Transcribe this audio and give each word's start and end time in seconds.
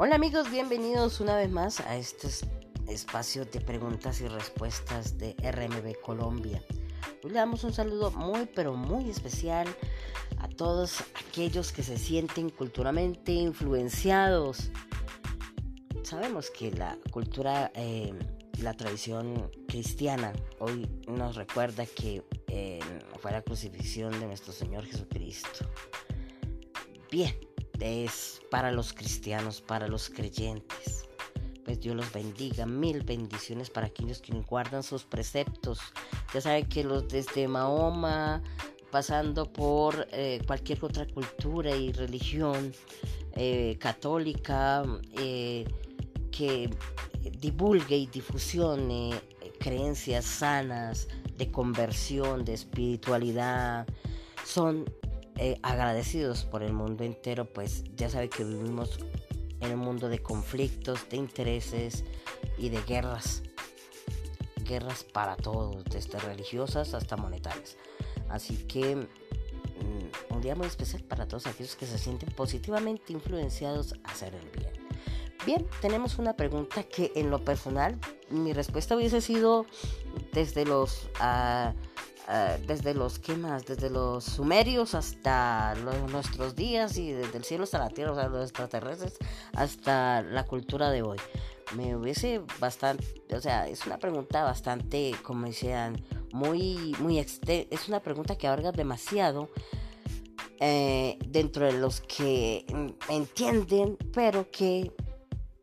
Hola 0.00 0.14
amigos, 0.14 0.48
bienvenidos 0.48 1.18
una 1.18 1.34
vez 1.34 1.50
más 1.50 1.80
a 1.80 1.96
este 1.96 2.28
espacio 2.86 3.44
de 3.44 3.60
preguntas 3.60 4.20
y 4.20 4.28
respuestas 4.28 5.18
de 5.18 5.34
RMB 5.42 6.00
Colombia. 6.00 6.62
Hoy 7.24 7.30
le 7.30 7.38
damos 7.40 7.64
un 7.64 7.72
saludo 7.72 8.12
muy 8.12 8.46
pero 8.54 8.74
muy 8.74 9.10
especial 9.10 9.66
a 10.38 10.46
todos 10.46 11.02
aquellos 11.26 11.72
que 11.72 11.82
se 11.82 11.98
sienten 11.98 12.48
culturalmente 12.48 13.32
influenciados. 13.32 14.70
Sabemos 16.04 16.52
que 16.52 16.70
la 16.70 16.96
cultura, 17.10 17.72
eh, 17.74 18.14
la 18.62 18.74
tradición 18.74 19.50
cristiana 19.66 20.32
hoy 20.60 20.88
nos 21.08 21.34
recuerda 21.34 21.86
que 21.86 22.22
eh, 22.46 22.78
fue 23.18 23.32
la 23.32 23.42
crucifixión 23.42 24.12
de 24.20 24.28
nuestro 24.28 24.52
Señor 24.52 24.84
Jesucristo. 24.84 25.68
Bien, 27.10 27.34
es 27.80 28.40
para 28.50 28.72
los 28.72 28.92
cristianos, 28.92 29.60
para 29.60 29.88
los 29.88 30.08
creyentes. 30.08 31.08
Pues 31.64 31.80
Dios 31.80 31.96
los 31.96 32.10
bendiga, 32.12 32.64
mil 32.64 33.02
bendiciones 33.02 33.68
para 33.68 33.88
aquellos 33.88 34.20
que 34.20 34.32
guardan 34.40 34.82
sus 34.82 35.04
preceptos. 35.04 35.80
Ya 36.32 36.40
saben 36.40 36.66
que 36.66 36.82
los 36.82 37.08
desde 37.08 37.46
Mahoma, 37.46 38.42
pasando 38.90 39.52
por 39.52 40.08
eh, 40.12 40.40
cualquier 40.46 40.82
otra 40.82 41.06
cultura 41.06 41.76
y 41.76 41.92
religión 41.92 42.72
eh, 43.32 43.76
católica, 43.78 44.82
eh, 45.18 45.66
que 46.30 46.70
divulgue 47.38 47.96
y 47.96 48.06
difusione 48.06 49.10
creencias 49.60 50.24
sanas 50.24 51.08
de 51.36 51.50
conversión, 51.50 52.44
de 52.44 52.54
espiritualidad, 52.54 53.86
son 54.44 54.84
eh, 55.38 55.58
agradecidos 55.62 56.44
por 56.44 56.64
el 56.64 56.72
mundo 56.72 57.04
entero, 57.04 57.44
pues 57.44 57.84
ya 57.94 58.10
sabe 58.10 58.28
que 58.28 58.42
vivimos 58.42 58.98
en 59.60 59.72
un 59.72 59.78
mundo 59.78 60.08
de 60.08 60.18
conflictos, 60.18 61.08
de 61.08 61.16
intereses 61.16 62.04
y 62.56 62.70
de 62.70 62.82
guerras. 62.82 63.44
Guerras 64.64 65.04
para 65.04 65.36
todos, 65.36 65.84
desde 65.84 66.18
religiosas 66.18 66.92
hasta 66.92 67.16
monetarias. 67.16 67.76
Así 68.28 68.56
que 68.66 68.96
mm, 68.96 70.34
un 70.34 70.40
día 70.40 70.56
muy 70.56 70.66
especial 70.66 71.04
para 71.04 71.28
todos 71.28 71.46
aquellos 71.46 71.76
que 71.76 71.86
se 71.86 71.98
sienten 71.98 72.30
positivamente 72.30 73.12
influenciados 73.12 73.94
a 74.04 74.10
hacer 74.10 74.34
el 74.34 74.50
bien. 74.50 74.72
Bien, 75.46 75.66
tenemos 75.80 76.18
una 76.18 76.34
pregunta 76.34 76.82
que 76.82 77.12
en 77.14 77.30
lo 77.30 77.44
personal 77.44 77.96
mi 78.28 78.52
respuesta 78.52 78.96
hubiese 78.96 79.20
sido 79.20 79.66
desde 80.32 80.64
los... 80.64 81.08
Uh, 81.20 81.72
eh, 82.30 82.62
desde 82.66 82.92
los 82.92 83.18
¿qué 83.18 83.34
más? 83.36 83.64
desde 83.64 83.88
los 83.88 84.24
sumerios 84.24 84.94
hasta 84.94 85.74
nuestros 86.10 86.54
días 86.54 86.98
y 86.98 87.12
desde 87.12 87.38
el 87.38 87.44
cielo 87.44 87.64
hasta 87.64 87.78
la 87.78 87.88
tierra, 87.88 88.12
o 88.12 88.14
sea, 88.14 88.28
los 88.28 88.42
extraterrestres 88.42 89.16
hasta 89.54 90.22
la 90.22 90.44
cultura 90.44 90.90
de 90.90 91.02
hoy. 91.02 91.18
Me 91.74 91.96
hubiese 91.96 92.42
bastante, 92.60 93.04
o 93.34 93.40
sea, 93.40 93.66
es 93.66 93.86
una 93.86 93.98
pregunta 93.98 94.42
bastante, 94.42 95.14
como 95.22 95.46
decían, 95.46 96.02
muy, 96.32 96.94
muy 96.98 97.18
es 97.18 97.88
una 97.88 98.00
pregunta 98.00 98.36
que 98.36 98.46
abarca 98.46 98.72
demasiado 98.72 99.50
eh, 100.60 101.18
dentro 101.26 101.64
de 101.66 101.72
los 101.72 102.00
que 102.00 102.66
entienden, 103.08 103.96
pero 104.12 104.50
que 104.50 104.92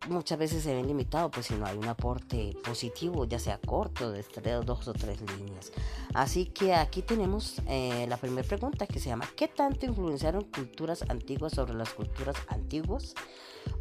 muchas 0.08 0.38
veces 0.38 0.64
se 0.64 0.74
ven 0.74 0.88
limitados, 0.88 1.32
pues 1.34 1.48
si 1.48 1.56
no 1.56 1.66
hay 1.66 1.78
un 1.78 1.88
aporte 1.88 2.56
positivo, 2.64 3.26
ya 3.26 3.40
sea 3.40 3.60
corto, 3.60 4.12
de 4.12 4.24
tres, 4.24 4.66
dos 4.66 4.88
o 4.88 4.94
tres 4.94 5.20
líneas. 5.22 5.72
Así 6.14 6.46
que 6.46 6.74
aquí 6.74 7.02
tenemos 7.02 7.62
eh, 7.68 8.06
la 8.08 8.18
primera 8.18 8.48
pregunta 8.48 8.88
que 8.88 9.00
se 9.00 9.10
llama, 9.10 9.30
¿qué 9.36 9.48
tanto 9.48 9.86
influenciaron 9.86 10.44
culturas 10.46 11.04
antiguas 11.10 11.54
sobre 11.54 11.74
las 11.74 11.90
culturas 11.90 12.36
antiguas? 12.48 13.14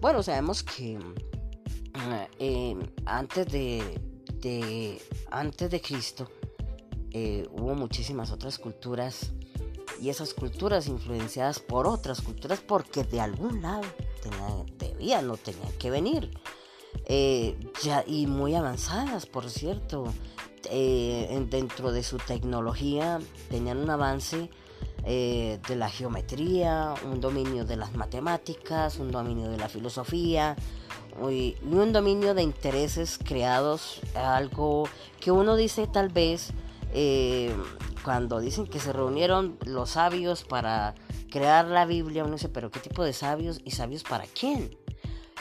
Bueno, 0.01 0.23
sabemos 0.23 0.63
que 0.63 0.99
eh, 2.39 2.77
antes 3.07 3.47
de, 3.47 5.01
antes 5.31 5.71
de 5.71 5.81
Cristo 5.81 6.29
eh, 7.11 7.47
hubo 7.53 7.75
muchísimas 7.75 8.31
otras 8.33 8.59
culturas 8.59 9.33
y 10.01 10.09
esas 10.09 10.35
culturas 10.35 10.89
influenciadas 10.89 11.61
por 11.61 11.87
otras 11.87 12.21
culturas 12.21 12.61
porque 12.61 13.05
de 13.05 13.21
algún 13.21 13.63
lado 13.63 13.85
debían 14.95 15.31
o 15.31 15.37
tenían 15.37 15.73
que 15.79 15.91
venir. 15.91 16.31
Eh, 17.07 17.57
ya, 17.83 18.05
y 18.07 18.27
muy 18.27 18.55
avanzadas, 18.55 19.27
por 19.27 19.51
cierto. 19.51 20.05
Eh, 20.71 21.47
dentro 21.51 21.93
de 21.93 22.03
su 22.03 22.17
tecnología 22.17 23.19
tenían 23.51 23.77
un 23.77 23.91
avance 23.91 24.49
eh, 25.05 25.59
de 25.69 25.77
la 25.77 25.91
geometría, 25.91 26.95
un 27.05 27.21
dominio 27.21 27.67
de 27.67 27.77
las 27.77 27.93
matemáticas, 27.95 28.99
un 28.99 29.13
dominio 29.13 29.51
de 29.51 29.59
la 29.59 29.69
filosofía 29.69 30.57
y 31.31 31.55
un 31.71 31.93
dominio 31.93 32.33
de 32.33 32.43
intereses 32.43 33.19
creados, 33.23 34.01
algo 34.15 34.89
que 35.21 35.31
uno 35.31 35.55
dice 35.55 35.87
tal 35.87 36.09
vez 36.09 36.53
cuando 38.03 38.41
dicen 38.41 38.67
que 38.67 38.81
se 38.81 38.93
reunieron 38.93 39.59
los 39.67 39.91
sabios 39.91 40.45
para 40.45 40.95
crear 41.35 41.67
la 41.67 41.85
Biblia, 41.85 42.23
uno 42.23 42.35
dice, 42.35 42.49
pero 42.49 42.71
¿qué 42.71 42.79
tipo 42.79 43.03
de 43.03 43.13
sabios 43.13 43.61
y 43.65 43.73
sabios 43.73 44.05
para 44.05 44.25
quién? 44.25 44.79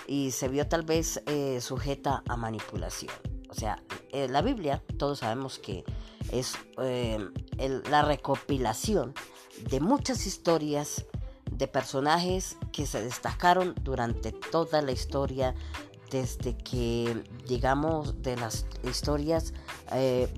Y 0.07 0.31
se 0.31 0.47
vio 0.47 0.67
tal 0.67 0.81
vez 0.81 1.21
eh, 1.27 1.61
sujeta 1.61 2.23
a 2.27 2.35
manipulación. 2.35 3.13
O 3.47 3.53
sea, 3.53 3.83
eh, 4.11 4.27
la 4.27 4.41
Biblia, 4.41 4.81
todos 4.97 5.19
sabemos 5.19 5.59
que 5.59 5.83
es 6.31 6.55
eh, 6.79 7.19
la 7.91 8.01
recopilación 8.01 9.13
de 9.69 9.81
muchas 9.81 10.25
historias 10.25 11.05
de 11.51 11.67
personajes 11.67 12.57
que 12.71 12.87
se 12.87 13.03
destacaron 13.03 13.75
durante 13.83 14.31
toda 14.31 14.81
la 14.81 14.93
historia 14.93 15.53
desde 16.09 16.57
que 16.57 17.23
digamos 17.47 18.23
de 18.23 18.35
las 18.35 18.65
historias 18.83 19.53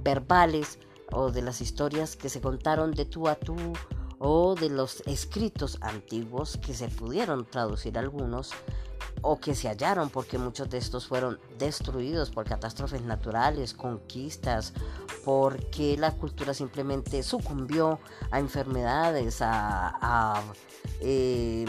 verbales 0.01 0.79
o 1.13 1.31
de 1.31 1.41
las 1.41 1.61
historias 1.61 2.17
que 2.17 2.27
se 2.27 2.41
contaron 2.41 2.91
de 2.91 3.05
tú 3.05 3.29
a 3.29 3.35
tú 3.35 3.55
o 4.19 4.55
de 4.55 4.69
los 4.69 5.01
escritos 5.05 5.77
antiguos 5.81 6.57
que 6.57 6.73
se 6.73 6.87
pudieron 6.87 7.45
traducir 7.45 7.97
algunos 7.97 8.53
o 9.21 9.39
que 9.39 9.55
se 9.55 9.67
hallaron 9.67 10.09
porque 10.09 10.37
muchos 10.37 10.69
de 10.69 10.77
estos 10.77 11.07
fueron 11.07 11.39
destruidos 11.57 12.29
por 12.29 12.45
catástrofes 12.45 13.01
naturales, 13.01 13.73
conquistas, 13.73 14.73
porque 15.23 15.97
la 15.97 16.11
cultura 16.11 16.53
simplemente 16.53 17.23
sucumbió 17.23 17.99
a 18.31 18.39
enfermedades, 18.39 19.37
a, 19.41 20.41
eh, 21.01 21.65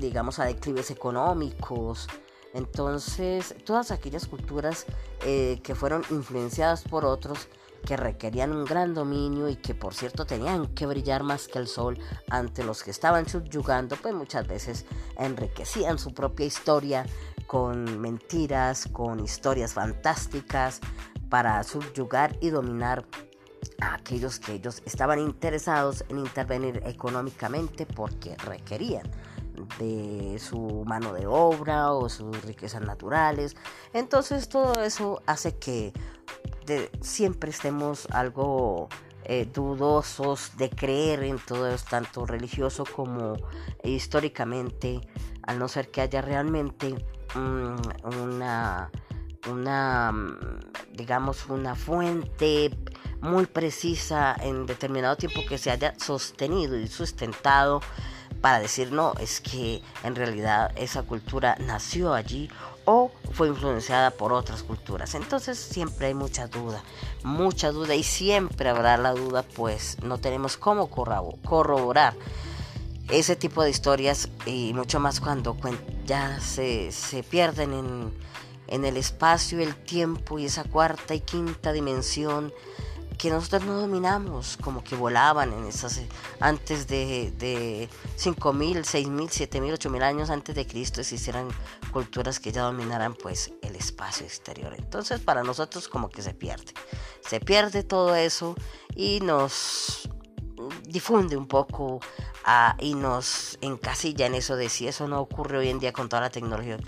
digamos 0.00 0.38
a 0.38 0.46
declives 0.46 0.90
económicos. 0.90 2.08
Entonces, 2.54 3.54
todas 3.64 3.90
aquellas 3.90 4.26
culturas 4.26 4.86
eh, 5.24 5.60
que 5.62 5.74
fueron 5.74 6.02
influenciadas 6.10 6.82
por 6.82 7.04
otros 7.04 7.48
que 7.86 7.96
requerían 7.96 8.52
un 8.52 8.66
gran 8.66 8.92
dominio 8.92 9.48
y 9.48 9.56
que 9.56 9.74
por 9.74 9.94
cierto 9.94 10.26
tenían 10.26 10.66
que 10.74 10.84
brillar 10.84 11.22
más 11.22 11.48
que 11.48 11.58
el 11.58 11.66
sol 11.66 11.98
ante 12.28 12.62
los 12.62 12.82
que 12.82 12.90
estaban 12.90 13.26
subyugando, 13.26 13.96
pues 13.96 14.14
muchas 14.14 14.46
veces 14.46 14.84
enriquecían 15.16 15.98
su 15.98 16.12
propia 16.12 16.44
historia 16.44 17.06
con 17.46 17.98
mentiras, 17.98 18.88
con 18.92 19.20
historias 19.20 19.72
fantásticas 19.72 20.80
para 21.30 21.62
subyugar 21.62 22.36
y 22.40 22.50
dominar 22.50 23.06
a 23.80 23.94
aquellos 23.94 24.38
que 24.38 24.54
ellos 24.54 24.82
estaban 24.84 25.18
interesados 25.18 26.04
en 26.08 26.18
intervenir 26.18 26.82
económicamente 26.84 27.86
porque 27.86 28.36
requerían 28.36 29.08
de 29.78 30.38
su 30.38 30.84
mano 30.86 31.14
de 31.14 31.26
obra 31.26 31.92
o 31.92 32.08
sus 32.08 32.44
riquezas 32.44 32.82
naturales. 32.82 33.56
Entonces 33.92 34.48
todo 34.48 34.82
eso 34.82 35.22
hace 35.26 35.56
que 35.56 35.92
siempre 37.00 37.50
estemos 37.50 38.06
algo 38.10 38.88
eh, 39.24 39.48
dudosos 39.52 40.56
de 40.56 40.70
creer 40.70 41.24
en 41.24 41.38
todo 41.38 41.68
esto, 41.68 41.90
tanto 41.90 42.26
religioso 42.26 42.84
como 42.84 43.36
históricamente, 43.82 45.00
al 45.42 45.58
no 45.58 45.68
ser 45.68 45.90
que 45.90 46.00
haya 46.00 46.22
realmente 46.22 46.94
mm, 47.34 48.14
una, 48.22 48.90
una, 49.50 50.12
mm, 50.12 50.60
digamos, 50.92 51.46
una 51.46 51.74
fuente 51.74 52.70
muy 53.20 53.46
precisa 53.46 54.36
en 54.40 54.66
determinado 54.66 55.16
tiempo 55.16 55.40
que 55.48 55.58
se 55.58 55.70
haya 55.70 55.94
sostenido 55.98 56.78
y 56.78 56.86
sustentado 56.86 57.80
para 58.46 58.60
decir 58.60 58.92
no, 58.92 59.12
es 59.18 59.40
que 59.40 59.82
en 60.04 60.14
realidad 60.14 60.70
esa 60.76 61.02
cultura 61.02 61.56
nació 61.58 62.14
allí 62.14 62.48
o 62.84 63.10
fue 63.32 63.48
influenciada 63.48 64.12
por 64.12 64.32
otras 64.32 64.62
culturas. 64.62 65.16
Entonces 65.16 65.58
siempre 65.58 66.06
hay 66.06 66.14
mucha 66.14 66.46
duda, 66.46 66.80
mucha 67.24 67.72
duda 67.72 67.96
y 67.96 68.04
siempre 68.04 68.68
habrá 68.68 68.98
la 68.98 69.14
duda, 69.14 69.42
pues 69.42 70.00
no 70.04 70.18
tenemos 70.18 70.56
cómo 70.56 70.88
corroborar 70.88 72.14
ese 73.10 73.34
tipo 73.34 73.64
de 73.64 73.70
historias 73.70 74.28
y 74.46 74.72
mucho 74.74 75.00
más 75.00 75.18
cuando 75.18 75.56
ya 76.06 76.38
se, 76.38 76.92
pierden 77.28 77.72
en, 77.72 78.14
en 78.68 78.84
el 78.84 78.96
espacio, 78.96 79.58
el 79.58 79.74
tiempo 79.74 80.38
y 80.38 80.44
esa 80.44 80.62
cuarta 80.62 81.16
y 81.16 81.20
quinta 81.20 81.72
dimensión 81.72 82.52
que 83.18 83.30
nosotros 83.30 83.64
no 83.64 83.80
dominamos, 83.80 84.56
como 84.62 84.84
que 84.84 84.94
volaban 84.94 85.52
en 85.52 85.66
esas, 85.66 86.00
antes 86.40 86.86
de, 86.86 87.32
de 87.38 87.88
5.000, 88.18 88.80
6.000, 88.80 89.48
7.000, 89.48 89.78
8.000 89.78 90.02
años 90.02 90.30
antes 90.30 90.54
de 90.54 90.66
Cristo 90.66 91.00
existieran 91.00 91.48
culturas 91.92 92.40
que 92.40 92.52
ya 92.52 92.62
dominaran 92.62 93.14
pues 93.14 93.52
el 93.62 93.76
espacio 93.76 94.26
exterior. 94.26 94.74
Entonces 94.76 95.20
para 95.20 95.42
nosotros 95.42 95.88
como 95.88 96.10
que 96.10 96.22
se 96.22 96.34
pierde, 96.34 96.72
se 97.26 97.40
pierde 97.40 97.82
todo 97.82 98.14
eso 98.14 98.54
y 98.94 99.20
nos 99.20 100.08
difunde 100.96 101.36
un 101.36 101.46
poco 101.46 102.00
y 102.78 102.94
nos 102.94 103.58
encasilla 103.60 104.24
en 104.24 104.34
eso 104.34 104.56
de 104.56 104.70
si 104.70 104.88
eso 104.88 105.06
no 105.06 105.20
ocurre 105.20 105.58
hoy 105.58 105.68
en 105.68 105.78
día 105.78 105.92
con 105.92 106.08
toda 106.08 106.22
la 106.22 106.30
tecnología 106.30 106.78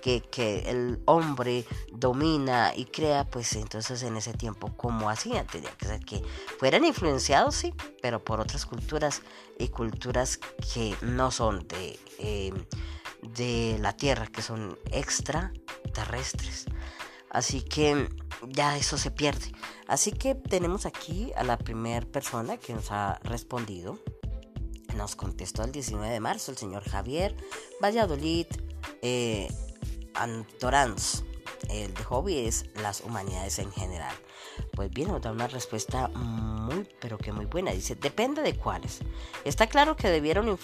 que, 0.00 0.20
que, 0.20 0.70
el 0.70 1.00
hombre 1.06 1.64
domina 1.90 2.72
y 2.76 2.84
crea, 2.84 3.24
pues 3.24 3.52
entonces 3.54 4.04
en 4.04 4.16
ese 4.16 4.32
tiempo, 4.32 4.70
como 4.76 5.10
hacían? 5.10 5.44
Tenía 5.48 5.72
que 5.72 5.86
ser 5.86 6.00
que 6.04 6.22
fueran 6.60 6.84
influenciados, 6.84 7.56
sí, 7.56 7.74
pero 8.00 8.22
por 8.22 8.38
otras 8.38 8.64
culturas 8.64 9.22
y 9.58 9.68
culturas 9.70 10.38
que 10.72 10.94
no 11.02 11.32
son 11.32 11.66
de, 11.66 11.98
eh, 12.20 12.52
de 13.22 13.76
la 13.80 13.96
Tierra, 13.96 14.28
que 14.28 14.42
son 14.42 14.78
extraterrestres. 14.92 16.66
Así 17.30 17.62
que 17.62 18.08
ya 18.48 18.76
eso 18.76 18.98
se 18.98 19.10
pierde. 19.10 19.52
Así 19.86 20.12
que 20.12 20.34
tenemos 20.34 20.86
aquí 20.86 21.32
a 21.36 21.44
la 21.44 21.58
primera 21.58 22.06
persona 22.06 22.56
que 22.56 22.72
nos 22.74 22.90
ha 22.90 23.18
respondido 23.22 23.98
nos 24.96 25.16
contestó 25.16 25.62
el 25.64 25.72
19 25.72 26.12
de 26.12 26.20
marzo 26.20 26.50
el 26.50 26.58
señor 26.58 26.82
Javier 26.82 27.36
Valladolid 27.82 28.46
eh, 29.00 29.48
Antoranz. 30.14 31.22
El 31.68 31.92
de 31.94 32.04
hobby 32.04 32.38
es 32.46 32.66
las 32.82 33.02
humanidades 33.02 33.58
en 33.58 33.70
general. 33.72 34.14
Pues 34.72 34.90
bien, 34.90 35.08
nos 35.08 35.20
da 35.20 35.32
una 35.32 35.48
respuesta 35.48 36.08
muy, 36.08 36.88
pero 37.00 37.18
que 37.18 37.32
muy 37.32 37.46
buena. 37.46 37.72
Dice, 37.72 37.94
depende 37.94 38.42
de 38.42 38.56
cuáles. 38.56 39.00
Está 39.44 39.66
claro 39.66 39.96
que 39.96 40.08
debieron 40.08 40.58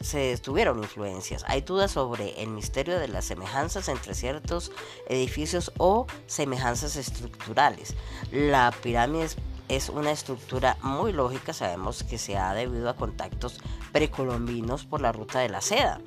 se 0.00 0.36
tuvieron 0.38 0.78
influencias. 0.78 1.44
Hay 1.46 1.62
dudas 1.62 1.92
sobre 1.92 2.42
el 2.42 2.50
misterio 2.50 2.98
de 2.98 3.08
las 3.08 3.24
semejanzas 3.24 3.88
entre 3.88 4.14
ciertos 4.14 4.72
edificios 5.08 5.72
o 5.78 6.06
semejanzas 6.26 6.96
estructurales. 6.96 7.94
La 8.30 8.72
pirámide 8.82 9.28
es 9.68 9.88
una 9.88 10.12
estructura 10.12 10.76
muy 10.82 11.12
lógica, 11.12 11.52
sabemos 11.52 12.04
que 12.04 12.18
se 12.18 12.36
ha 12.36 12.52
debido 12.52 12.88
a 12.88 12.96
contactos 12.96 13.60
precolombinos 13.92 14.84
por 14.84 15.00
la 15.00 15.12
ruta 15.12 15.40
de 15.40 15.48
la 15.48 15.60
seda 15.60 16.00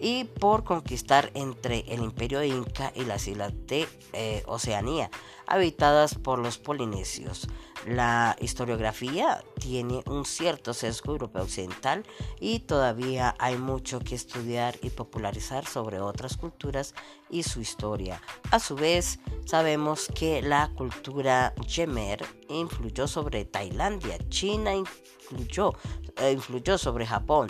y 0.00 0.24
por 0.24 0.64
conquistar 0.64 1.30
entre 1.34 1.80
el 1.88 2.02
imperio 2.02 2.42
inca 2.42 2.90
y 2.96 3.04
las 3.04 3.28
islas 3.28 3.52
de 3.66 3.86
eh, 4.14 4.42
Oceanía, 4.46 5.10
habitadas 5.46 6.14
por 6.14 6.38
los 6.38 6.56
polinesios. 6.56 7.46
La 7.86 8.36
historiografía 8.40 9.42
tiene 9.58 10.02
un 10.06 10.24
cierto 10.24 10.74
sesgo 10.74 11.12
europeo 11.12 11.42
occidental 11.42 12.04
y 12.38 12.60
todavía 12.60 13.34
hay 13.38 13.56
mucho 13.56 14.00
que 14.00 14.14
estudiar 14.14 14.78
y 14.82 14.90
popularizar 14.90 15.66
sobre 15.66 16.00
otras 16.00 16.36
culturas 16.36 16.94
y 17.28 17.42
su 17.42 17.60
historia. 17.60 18.22
A 18.50 18.58
su 18.58 18.76
vez, 18.76 19.18
sabemos 19.44 20.08
que 20.14 20.40
la 20.40 20.70
cultura 20.76 21.54
Yemer 21.66 22.24
influyó 22.48 23.06
sobre 23.06 23.44
Tailandia, 23.44 24.18
China 24.28 24.74
influyó, 24.74 25.74
eh, 26.16 26.32
influyó 26.32 26.78
sobre 26.78 27.06
Japón, 27.06 27.48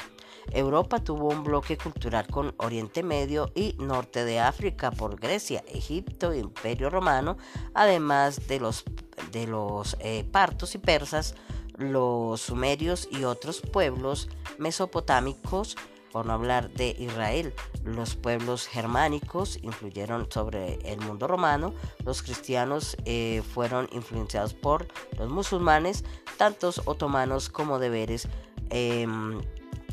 Europa 0.51 0.99
tuvo 0.99 1.29
un 1.29 1.45
bloque 1.45 1.77
cultural 1.77 2.27
con 2.27 2.55
Oriente 2.59 3.03
Medio 3.03 3.51
y 3.55 3.77
Norte 3.79 4.25
de 4.25 4.41
África 4.41 4.91
por 4.91 5.19
Grecia, 5.19 5.63
Egipto, 5.69 6.35
Imperio 6.35 6.91
Romano, 6.91 7.37
además 7.75 8.47
de 8.49 8.61
los, 8.61 8.85
de 9.33 9.47
los 9.47 9.97
eh, 10.01 10.25
partos 10.31 10.75
y 10.75 10.79
persas, 10.79 11.35
los 11.77 12.41
sumerios 12.41 13.09
y 13.11 13.25
otros 13.25 13.61
pueblos 13.61 14.29
mesopotámicos, 14.59 15.77
por 16.13 16.27
no 16.27 16.33
hablar 16.33 16.71
de 16.71 16.97
Israel. 16.99 17.55
Los 17.85 18.17
pueblos 18.17 18.67
germánicos 18.67 19.59
influyeron 19.63 20.31
sobre 20.31 20.75
el 20.85 21.01
mundo 21.01 21.27
romano, 21.27 21.73
los 22.05 22.23
cristianos 22.23 22.97
eh, 23.05 23.43
fueron 23.55 23.89
influenciados 23.93 24.55
por 24.55 24.89
los 25.19 25.31
musulmanes, 25.31 26.05
tantos 26.37 26.83
otomanos 26.85 27.49
como 27.49 27.79
deberes. 27.79 28.29
Em, 28.71 29.41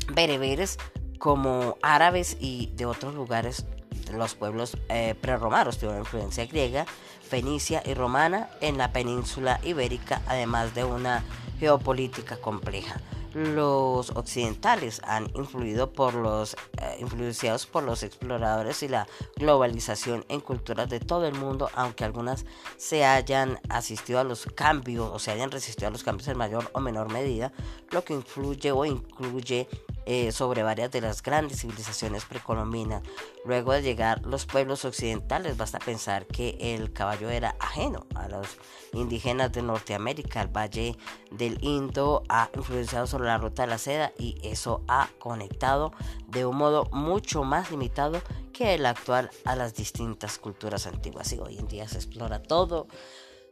bereberes 0.08 0.78
como 1.18 1.76
árabes 1.82 2.36
y 2.40 2.72
de 2.76 2.86
otros 2.86 3.14
lugares 3.14 3.66
los 4.12 4.34
pueblos 4.34 4.76
eh, 4.88 5.14
prerromanos 5.20 5.78
tuvieron 5.78 6.00
influencia 6.00 6.46
griega, 6.46 6.86
fenicia 7.20 7.82
y 7.84 7.94
romana 7.94 8.48
en 8.60 8.78
la 8.78 8.92
península 8.92 9.60
ibérica, 9.62 10.22
además 10.26 10.74
de 10.74 10.84
una 10.84 11.24
geopolítica 11.58 12.36
compleja. 12.38 13.00
Los 13.34 14.10
occidentales 14.10 15.02
han 15.04 15.30
influido 15.34 15.92
por 15.92 16.14
los 16.14 16.54
eh, 16.54 16.96
influenciados 16.98 17.66
por 17.66 17.82
los 17.82 18.02
exploradores 18.02 18.82
y 18.82 18.88
la 18.88 19.06
globalización 19.36 20.24
en 20.28 20.40
culturas 20.40 20.88
de 20.88 20.98
todo 20.98 21.26
el 21.26 21.34
mundo, 21.34 21.68
aunque 21.74 22.04
algunas 22.04 22.46
se 22.78 23.04
hayan 23.04 23.60
asistido 23.68 24.18
a 24.18 24.24
los 24.24 24.46
cambios 24.46 25.10
o 25.12 25.18
se 25.18 25.30
hayan 25.30 25.50
resistido 25.50 25.88
a 25.88 25.90
los 25.90 26.04
cambios 26.04 26.26
en 26.28 26.38
mayor 26.38 26.70
o 26.72 26.80
menor 26.80 27.12
medida, 27.12 27.52
lo 27.90 28.02
que 28.02 28.14
influye 28.14 28.72
o 28.72 28.86
incluye 28.86 29.68
eh, 30.10 30.32
sobre 30.32 30.62
varias 30.62 30.90
de 30.90 31.02
las 31.02 31.22
grandes 31.22 31.60
civilizaciones 31.60 32.24
precolombinas. 32.24 33.02
Luego 33.44 33.74
de 33.74 33.82
llegar 33.82 34.24
los 34.24 34.46
pueblos 34.46 34.86
occidentales, 34.86 35.58
basta 35.58 35.78
pensar 35.78 36.26
que 36.26 36.56
el 36.58 36.94
caballo 36.94 37.28
era 37.28 37.56
ajeno 37.60 38.06
a 38.14 38.26
los 38.26 38.56
indígenas 38.94 39.52
de 39.52 39.60
Norteamérica. 39.60 40.40
El 40.40 40.48
valle 40.48 40.96
del 41.30 41.62
Indo 41.62 42.22
ha 42.30 42.48
influenciado 42.56 43.06
sobre 43.06 43.26
la 43.26 43.36
ruta 43.36 43.64
de 43.64 43.68
la 43.68 43.76
seda 43.76 44.12
y 44.18 44.38
eso 44.42 44.82
ha 44.88 45.10
conectado 45.18 45.92
de 46.26 46.46
un 46.46 46.56
modo 46.56 46.86
mucho 46.90 47.44
más 47.44 47.70
limitado 47.70 48.22
que 48.54 48.76
el 48.76 48.86
actual 48.86 49.30
a 49.44 49.56
las 49.56 49.74
distintas 49.74 50.38
culturas 50.38 50.86
antiguas. 50.86 51.30
Y 51.34 51.38
hoy 51.38 51.58
en 51.58 51.68
día 51.68 51.86
se 51.86 51.96
explora 51.96 52.42
todo 52.42 52.86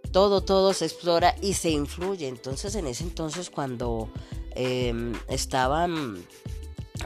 todo, 0.06 0.43
todo 0.43 0.73
se 0.73 0.87
explora 0.87 1.35
y 1.43 1.55
se 1.55 1.70
influye. 1.70 2.29
Entonces, 2.29 2.75
en 2.75 2.87
ese 2.87 3.05
entonces, 3.05 3.50
cuando 3.50 4.08
em, 4.55 5.12
estaban, 5.29 6.25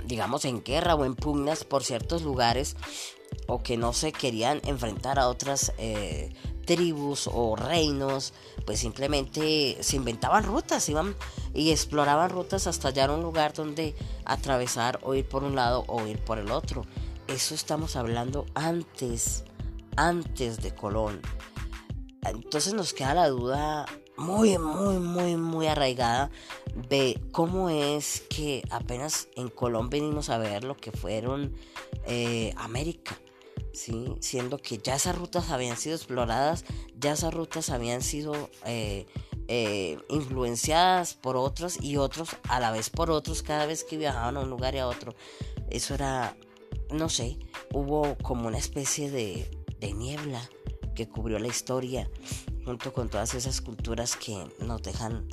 digamos, 0.04 0.44
en 0.44 0.62
guerra 0.62 0.94
o 0.94 1.04
en 1.04 1.16
pugnas 1.16 1.64
por 1.64 1.84
ciertos 1.84 2.22
lugares, 2.22 2.76
o 3.46 3.62
que 3.62 3.76
no 3.76 3.92
se 3.92 4.12
querían 4.12 4.60
enfrentar 4.64 5.18
a 5.18 5.28
otras 5.28 5.72
eh, 5.78 6.32
tribus 6.64 7.28
o 7.32 7.56
reinos, 7.56 8.32
pues 8.64 8.78
simplemente 8.78 9.78
se 9.80 9.96
inventaban 9.96 10.44
rutas, 10.44 10.88
iban 10.88 11.16
y 11.52 11.70
exploraban 11.70 12.30
rutas 12.30 12.66
hasta 12.66 12.88
hallar 12.88 13.10
un 13.10 13.22
lugar 13.22 13.52
donde 13.52 13.94
atravesar 14.24 15.00
o 15.02 15.14
ir 15.14 15.26
por 15.28 15.42
un 15.42 15.56
lado 15.56 15.84
o 15.88 16.06
ir 16.06 16.18
por 16.18 16.38
el 16.38 16.50
otro. 16.50 16.84
Eso 17.26 17.54
estamos 17.54 17.96
hablando 17.96 18.46
antes, 18.54 19.44
antes 19.96 20.62
de 20.62 20.74
Colón. 20.74 21.20
Entonces 22.22 22.74
nos 22.74 22.92
queda 22.92 23.14
la 23.14 23.28
duda 23.28 23.86
muy, 24.16 24.58
muy, 24.58 24.98
muy, 24.98 25.36
muy 25.36 25.66
arraigada 25.66 26.30
de 26.88 27.18
cómo 27.32 27.70
es 27.70 28.22
que 28.28 28.62
apenas 28.70 29.28
en 29.34 29.48
Colombia 29.48 30.00
venimos 30.00 30.28
a 30.28 30.38
ver 30.38 30.64
lo 30.64 30.76
que 30.76 30.92
fueron 30.92 31.54
eh, 32.06 32.52
América. 32.56 33.18
¿sí? 33.72 34.14
Siendo 34.20 34.58
que 34.58 34.78
ya 34.78 34.94
esas 34.94 35.16
rutas 35.16 35.50
habían 35.50 35.76
sido 35.76 35.96
exploradas, 35.96 36.64
ya 36.98 37.12
esas 37.12 37.32
rutas 37.32 37.70
habían 37.70 38.02
sido 38.02 38.50
eh, 38.66 39.06
eh, 39.48 39.98
influenciadas 40.10 41.14
por 41.14 41.36
otros 41.36 41.82
y 41.82 41.96
otros 41.96 42.30
a 42.48 42.60
la 42.60 42.70
vez 42.70 42.90
por 42.90 43.10
otros 43.10 43.42
cada 43.42 43.66
vez 43.66 43.84
que 43.84 43.96
viajaban 43.96 44.36
a 44.36 44.40
un 44.40 44.50
lugar 44.50 44.74
y 44.74 44.78
a 44.78 44.86
otro. 44.86 45.14
Eso 45.70 45.94
era, 45.94 46.36
no 46.90 47.08
sé, 47.08 47.38
hubo 47.72 48.16
como 48.18 48.48
una 48.48 48.58
especie 48.58 49.10
de, 49.10 49.50
de 49.78 49.92
niebla 49.92 50.48
que 51.00 51.08
cubrió 51.08 51.38
la 51.38 51.48
historia, 51.48 52.10
junto 52.66 52.92
con 52.92 53.08
todas 53.08 53.32
esas 53.32 53.62
culturas 53.62 54.16
que 54.16 54.46
nos 54.58 54.82
dejan 54.82 55.26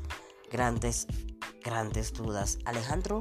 grandes, 0.49 1.07
grandes 1.61 2.13
dudas. 2.13 2.57
Alejandro 2.63 3.19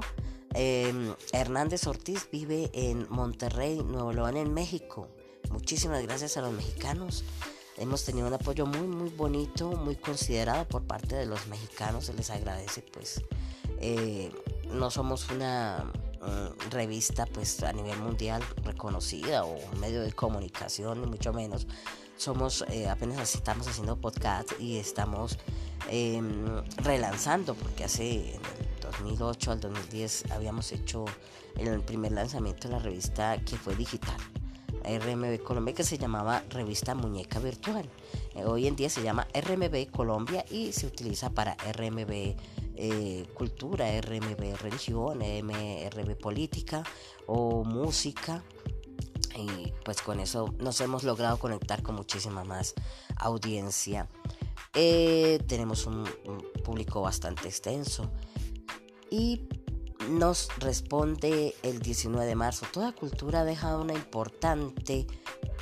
em, 0.55 1.13
Hernández 1.33 1.89
Ortiz 1.89 2.29
vive 2.31 2.71
en 2.73 3.09
Monterrey, 3.11 3.83
Nuevo 3.83 4.13
León, 4.13 4.37
en 4.37 4.55
México. 4.55 5.09
Muchísimas 5.51 6.01
gracias 6.05 6.37
a 6.37 6.43
los 6.43 6.53
mexicanos. 6.53 7.25
Hemos 7.79 8.05
tenido 8.05 8.29
un 8.29 8.35
apoyo 8.35 8.65
muy, 8.65 8.87
muy 8.87 9.11
bonito, 9.11 9.73
muy 9.73 9.97
considerado 9.97 10.69
por 10.69 10.85
parte 10.85 11.17
de 11.17 11.27
los 11.27 11.49
mexicanos. 11.49 12.07
Se 12.07 12.15
les 12.15 12.31
agradece, 12.31 12.83
pues. 12.93 13.25
Eh, 13.81 14.31
no 14.71 14.93
somos 14.93 15.29
una 15.31 15.85
mm, 16.21 16.71
revista 16.71 17.27
pues 17.27 17.61
a 17.65 17.73
nivel 17.73 17.99
mundial 17.99 18.41
reconocida 18.63 19.45
o 19.45 19.59
un 19.73 19.81
medio 19.81 20.01
de 20.03 20.13
comunicación 20.13 21.01
ni 21.01 21.09
mucho 21.09 21.33
menos 21.33 21.67
somos 22.17 22.65
eh, 22.71 22.89
apenas 22.89 23.35
estamos 23.35 23.69
haciendo 23.69 23.97
podcast 23.97 24.53
y 24.59 24.79
estamos 24.79 25.39
em, 25.91 26.47
relanzando 26.79 27.55
porque 27.55 27.85
hace 27.85 28.35
en 28.35 28.41
el 28.41 28.81
2008 28.81 29.53
al 29.53 29.61
2010 29.61 30.31
habíamos 30.31 30.73
hecho 30.73 31.05
el 31.59 31.81
primer 31.83 32.13
lanzamiento 32.13 32.69
de 32.69 32.75
la 32.75 32.81
revista 32.81 33.39
que 33.39 33.57
fue 33.57 33.75
digital 33.77 34.17
RMB 34.87 35.43
Colombia 35.43 35.75
que 35.75 35.85
se 35.85 35.99
llamaba 35.99 36.43
Revista 36.51 36.95
Muñeca 36.95 37.39
Virtual 37.41 37.89
Eh, 38.35 38.45
hoy 38.45 38.67
en 38.67 38.77
día 38.77 38.89
se 38.89 39.03
llama 39.03 39.27
RMB 39.35 39.91
Colombia 39.91 40.45
y 40.51 40.73
se 40.73 40.87
utiliza 40.87 41.31
para 41.31 41.55
RMB 41.55 42.37
eh, 42.79 43.27
cultura, 43.35 43.87
RMB 44.01 44.57
religión, 44.61 45.21
RMB 45.21 46.17
política 46.17 46.85
o 47.27 47.65
música. 47.65 48.43
Y 49.37 49.73
pues 49.85 50.01
con 50.01 50.21
eso 50.21 50.55
nos 50.59 50.81
hemos 50.81 51.05
logrado 51.05 51.39
conectar 51.39 51.83
con 51.83 51.95
muchísima 51.95 52.45
más 52.45 52.75
audiencia. 53.17 54.09
Eh, 54.75 55.43
tenemos 55.47 55.87
un, 55.87 56.05
público 56.65 57.03
bastante 57.03 57.49
extenso. 57.49 58.11
Y 59.11 59.43
nos 60.11 60.49
responde 60.59 61.55
el 61.63 61.81
19 61.81 62.27
de 62.27 62.35
marzo. 62.35 62.67
Toda 62.73 62.93
cultura 62.93 63.41
ha 63.41 63.45
dejado 63.45 63.83
una 63.83 63.95
importante 63.95 65.07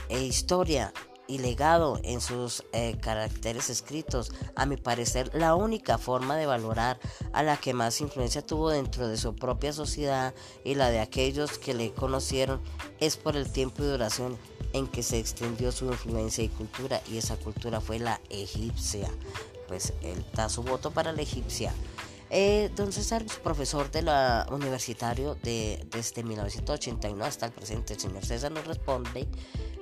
historia 0.09 0.93
y 1.27 1.39
legado 1.39 2.01
en 2.03 2.21
sus 2.21 2.65
eh, 2.73 2.97
caracteres 3.01 3.71
escritos. 3.71 4.33
A 4.55 4.67
mi 4.67 4.77
parecer, 4.77 5.31
la 5.35 5.55
única 5.55 5.99
forma 5.99 6.37
de 6.37 6.47
valorar 6.47 6.99
a 7.33 7.43
la 7.43 7.57
que 7.57 7.75
más 7.75 8.01
influencia 8.01 8.43
tuvo 8.43 8.71
dentro 8.71 9.09
de 9.09 9.17
su 9.17 9.35
propia 9.35 9.73
sociedad 9.73 10.35
y 10.65 10.75
la 10.75 10.91
de 10.91 11.01
aquellos 11.01 11.59
que 11.59 11.75
le 11.75 11.93
conocieron 11.93 12.61
es 13.01 13.17
por 13.17 13.37
el 13.37 13.51
tiempo 13.51 13.83
y 13.83 13.87
duración 13.87 14.37
en 14.73 14.87
que 14.89 15.03
se 15.03 15.19
extendió 15.19 15.73
su 15.73 15.87
influencia 15.87 16.45
y 16.45 16.49
cultura 16.49 17.01
y 17.11 17.19
esa 17.19 17.37
cultura 17.37 17.81
fue 17.81 17.99
la 17.99 18.21
egipcia. 18.29 19.09
Pues 19.69 19.93
él 20.03 20.25
da 20.35 20.49
su 20.49 20.63
voto 20.63 20.91
para 20.91 21.13
la 21.13 21.23
egipcia. 21.23 21.73
Eh, 22.31 22.71
don 22.75 22.93
César 22.93 23.23
es 23.23 23.37
profesor 23.37 23.91
de 23.93 24.03
la 24.03 24.47
universitario 24.51 25.37
de, 25.37 25.87
desde 25.91 26.25
1981 26.25 27.25
hasta 27.25 27.47
el 27.47 27.53
presente. 27.53 27.95
El 27.95 28.01
señor 28.01 28.25
César 28.25 28.51
nos 28.51 28.67
responde 28.67 29.29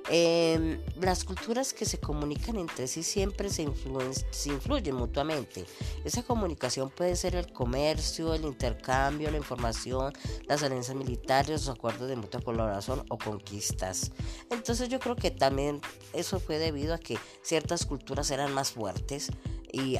Em, 0.08 0.80
las 1.00 1.24
culturas 1.24 1.72
que 1.72 1.84
se 1.84 1.98
comunican 1.98 2.56
entre 2.56 2.88
sí 2.88 3.02
siempre 3.02 3.48
se, 3.50 3.62
influyen 3.62 4.96
mutuamente. 4.96 5.64
Esa 6.04 6.22
comunicación 6.22 6.90
puede 6.90 7.14
ser 7.14 7.36
el 7.36 7.52
comercio, 7.52 8.34
el 8.34 8.44
intercambio, 8.44 9.30
la 9.30 9.36
información, 9.36 10.12
las 10.46 10.62
alianzas 10.62 10.96
militares, 10.96 11.66
los 11.66 11.68
acuerdos 11.68 12.08
de 12.08 12.16
mutua 12.16 12.40
colaboración 12.40 13.04
o 13.10 13.18
conquistas. 13.18 14.10
Entonces 14.50 14.88
yo 14.88 14.98
creo 14.98 15.14
que 15.14 15.30
también 15.30 15.80
eso 16.12 16.40
fue 16.40 16.58
debido 16.58 16.94
a 16.94 16.98
que 16.98 17.18
ciertas 17.42 17.86
culturas 17.86 18.30
eran 18.30 18.52
más 18.52 18.72
fuertes 18.72 19.30
y 19.72 19.96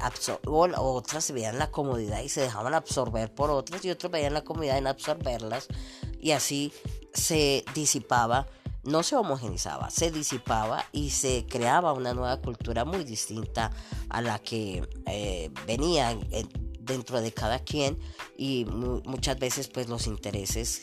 otras 0.77 1.33
veían 1.33 1.59
la 1.59 1.71
comodidad 1.71 2.23
y 2.23 2.29
se 2.29 2.43
dejaban 2.43 2.75
absorber 2.75 3.33
por 3.35 3.51
otras 3.51 3.85
y 3.85 3.91
otros 3.91 4.13
veían 4.13 4.35
la 4.35 4.45
comodidad 4.45 4.77
en 4.77 4.87
absorberlas 4.87 5.69
y 6.21 6.33
así 6.33 6.73
se 7.15 7.65
disipaba 7.75 8.47
no 8.85 9.03
se 9.03 9.17
homogenizaba, 9.17 9.91
se 9.91 10.11
disipaba 10.11 10.85
y 10.93 11.11
se 11.11 11.47
creaba 11.49 11.93
una 11.93 12.15
nueva 12.15 12.41
cultura 12.41 12.85
muy 12.85 13.05
distinta 13.05 13.71
a 14.09 14.21
la 14.21 14.39
que 14.39 14.89
eh, 15.07 15.51
venía 15.67 16.19
dentro 16.81 17.21
de 17.21 17.33
cada 17.33 17.61
quien 17.61 17.99
y 18.37 18.65
muchas 18.65 19.39
veces 19.39 19.69
pues 19.69 19.89
los 19.89 20.07
intereses 20.07 20.81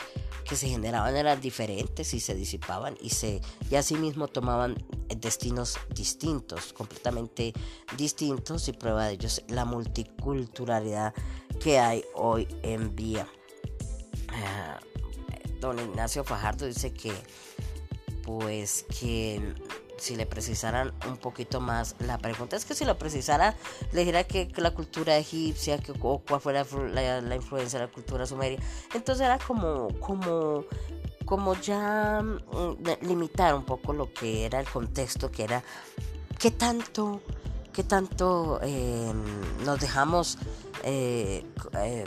que 0.47 0.55
se 0.55 0.69
generaban 0.69 1.15
eran 1.15 1.41
diferentes 1.41 2.13
y 2.13 2.19
se 2.19 2.33
disipaban 2.35 2.97
y 3.01 3.09
se 3.09 3.41
y 3.69 3.75
asimismo 3.75 4.27
tomaban 4.27 4.75
destinos 5.17 5.77
distintos, 5.93 6.73
completamente 6.73 7.53
distintos 7.97 8.67
y 8.67 8.73
prueba 8.73 9.07
de 9.07 9.13
ellos 9.13 9.43
la 9.49 9.65
multiculturalidad 9.65 11.13
que 11.59 11.79
hay 11.79 12.03
hoy 12.15 12.47
en 12.63 12.95
día. 12.95 13.27
Ah, 14.29 14.79
don 15.59 15.77
Ignacio 15.77 16.23
Fajardo 16.23 16.65
dice 16.65 16.93
que 16.93 17.11
pues 18.23 18.85
que 18.99 19.55
si 19.97 20.15
le 20.15 20.25
precisaran 20.25 20.93
un 21.07 21.17
poquito 21.17 21.59
más 21.59 21.95
la 21.99 22.17
pregunta 22.17 22.55
es 22.55 22.65
que 22.65 22.73
si 22.73 22.85
lo 22.85 22.97
precisara 22.97 23.55
le 23.91 23.99
dijera 24.01 24.23
que, 24.23 24.49
la 24.57 24.71
cultura 24.71 25.17
egipcia 25.17 25.77
que 25.77 25.91
o 25.91 26.19
cuál 26.19 26.39
fue 26.39 26.53
la, 26.53 27.35
influencia 27.35 27.79
de 27.79 27.85
la 27.85 27.91
cultura 27.91 28.25
sumeria. 28.25 28.59
Entonces 28.93 29.25
era 29.25 29.37
como 29.39 29.89
como 29.99 30.65
como 31.25 31.53
ya 31.55 32.21
mm, 32.23 33.05
limitar 33.07 33.53
un 33.53 33.65
poco 33.65 33.93
lo 33.93 34.11
que 34.13 34.45
era 34.45 34.59
el 34.59 34.67
contexto 34.67 35.29
que 35.31 35.43
era 35.43 35.63
qué 36.39 36.51
tanto 36.51 37.21
qué 37.73 37.83
tanto 37.83 38.59
eh, 38.63 39.13
nos 39.63 39.79
dejamos 39.79 40.37
eh, 40.83 41.45
eh, 41.77 42.05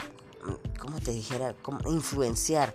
como 0.79 1.01
te 1.01 1.13
dijera, 1.13 1.55
influenciar 1.87 2.75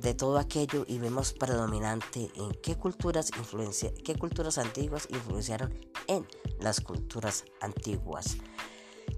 de 0.00 0.14
todo 0.14 0.38
aquello 0.38 0.84
y 0.86 0.98
vemos 0.98 1.32
predominante 1.32 2.30
en 2.34 2.52
qué 2.62 2.76
culturas 2.76 3.30
influencia, 3.36 3.92
qué 4.04 4.16
culturas 4.16 4.58
antiguas 4.58 5.08
influenciaron 5.10 5.74
en 6.06 6.26
las 6.60 6.80
culturas 6.80 7.44
antiguas. 7.60 8.36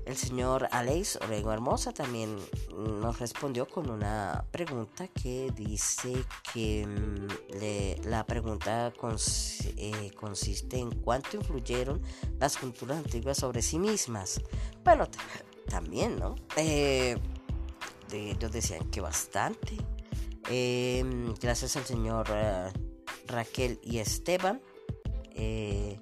El 0.07 0.17
señor 0.17 0.69
Aleix 0.73 1.17
Orego 1.17 1.53
Hermosa 1.53 1.93
también 1.93 2.37
nos 2.77 3.19
respondió 3.19 3.69
con 3.69 3.91
una 3.91 4.45
pregunta 4.51 5.09
que 5.09 5.53
dice 5.55 6.25
que 6.53 6.87
mm, 6.87 8.09
la 8.09 8.25
pregunta 8.25 8.93
eh, 9.77 10.11
consiste 10.17 10.79
en 10.79 10.91
cuánto 11.03 11.37
influyeron 11.37 12.03
las 12.39 12.57
culturas 12.57 12.99
antiguas 12.99 13.39
sobre 13.39 13.63
sí 13.63 13.79
mismas. 13.79 14.41
Bueno, 14.85 15.07
también, 15.69 16.19
¿no? 16.19 16.35
Eh, 16.57 17.17
ellos 18.13 18.53
decían 18.53 18.91
que 18.91 19.01
bastante. 19.01 19.77
Em, 20.49 21.35
gracias 21.35 21.77
al 21.77 21.85
señor 21.85 22.27
eh, 22.31 22.71
Raquel 23.27 23.79
y 23.83 23.99
Esteban, 23.99 24.61
eh, 25.35 25.99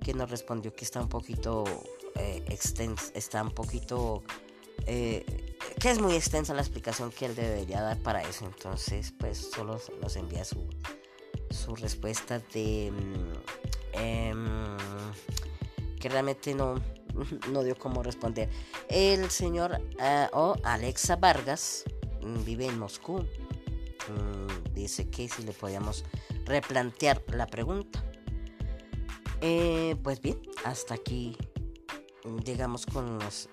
que 0.00 0.14
nos 0.14 0.30
respondió 0.30 0.74
que 0.74 0.84
está 0.84 1.00
un 1.00 1.08
poquito 1.08 1.64
eh, 2.14 2.44
extensa, 2.48 3.12
está 3.14 3.42
un 3.42 3.50
poquito, 3.50 4.22
que 4.86 5.90
es 5.90 6.00
muy 6.00 6.14
extensa 6.14 6.54
la 6.54 6.60
explicación 6.60 7.10
que 7.10 7.26
él 7.26 7.34
debería 7.34 7.80
dar 7.80 7.98
para 8.02 8.22
eso. 8.22 8.44
Entonces, 8.44 9.12
pues 9.18 9.38
solo 9.38 9.80
nos 10.00 10.16
envía 10.16 10.44
su, 10.44 10.68
su 11.50 11.74
respuesta 11.76 12.40
de 12.52 12.92
mm, 12.92 13.98
em, 14.00 14.76
que 15.98 16.08
realmente 16.08 16.54
no 16.54 16.74
no 17.50 17.62
dio 17.62 17.76
cómo 17.76 18.02
responder. 18.02 18.48
El 18.88 19.30
señor 19.30 19.80
eh, 20.00 20.28
o 20.32 20.56
Alexa 20.62 21.16
Vargas 21.16 21.84
mm, 22.22 22.44
vive 22.44 22.66
en 22.66 22.78
Moscú. 22.78 23.18
Mm, 23.18 24.74
dice 24.74 25.08
que 25.08 25.28
si 25.28 25.42
le 25.42 25.52
podíamos 25.52 26.04
replantear 26.44 27.22
la 27.28 27.46
pregunta. 27.46 28.04
Eh, 29.40 29.96
pues 30.02 30.20
bien, 30.20 30.40
hasta 30.64 30.94
aquí 30.94 31.36
llegamos 32.44 32.86
con 32.86 33.18
los, 33.18 33.48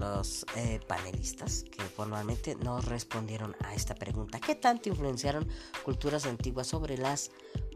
los 0.00 0.44
eh, 0.56 0.80
panelistas 0.88 1.64
que 1.64 1.82
formalmente 1.84 2.56
nos 2.56 2.84
respondieron 2.86 3.54
a 3.60 3.74
esta 3.74 3.94
pregunta. 3.94 4.40
¿Qué 4.40 4.56
tanto 4.56 4.88
influenciaron 4.88 5.46
culturas 5.84 6.26
antiguas 6.26 6.66
sobre 6.66 6.98
las 6.98 7.30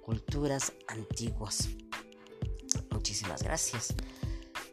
culturas 0.04 0.72
antiguas? 0.88 1.68
Muchísimas 2.90 3.42
gracias 3.42 3.94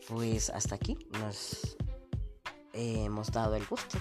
pues 0.09 0.49
hasta 0.49 0.75
aquí 0.75 0.97
nos 1.19 1.77
hemos 2.73 3.31
dado 3.31 3.55
el 3.55 3.65
gusto 3.65 3.99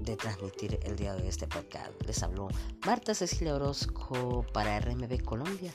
de 0.00 0.16
transmitir 0.16 0.80
el 0.82 0.96
día 0.96 1.14
de 1.14 1.28
este 1.28 1.46
podcast. 1.46 1.92
Les 2.06 2.22
habló 2.22 2.48
Marta 2.86 3.14
Cecilia 3.14 3.54
Orozco 3.54 4.44
para 4.52 4.80
RMB 4.80 5.22
Colombia 5.22 5.72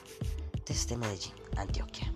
desde 0.66 0.96
Medellín, 0.96 1.34
Antioquia. 1.56 2.12